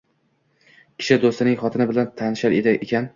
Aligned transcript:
Kishi 1.01 1.17
do‘stining 1.25 1.59
xotini 1.61 1.87
bilan 1.91 2.09
tanishar 2.23 2.57
ekan. 2.63 3.07